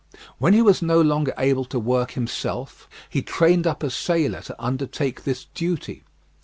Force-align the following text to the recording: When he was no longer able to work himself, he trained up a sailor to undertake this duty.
When 0.39 0.53
he 0.53 0.63
was 0.63 0.81
no 0.81 0.99
longer 0.99 1.31
able 1.37 1.63
to 1.65 1.77
work 1.79 2.13
himself, 2.13 2.89
he 3.07 3.21
trained 3.21 3.67
up 3.67 3.83
a 3.83 3.91
sailor 3.91 4.41
to 4.41 4.55
undertake 4.57 5.25
this 5.25 5.45
duty. 5.53 6.03